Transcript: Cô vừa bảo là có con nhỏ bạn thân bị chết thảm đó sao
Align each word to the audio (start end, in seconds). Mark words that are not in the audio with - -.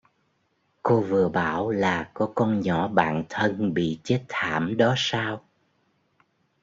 Cô 0.83 1.01
vừa 1.01 1.29
bảo 1.29 1.69
là 1.71 2.11
có 2.13 2.31
con 2.35 2.61
nhỏ 2.61 2.87
bạn 2.87 3.23
thân 3.29 3.73
bị 3.73 3.99
chết 4.03 4.23
thảm 4.29 4.77
đó 4.77 4.93
sao 4.97 5.43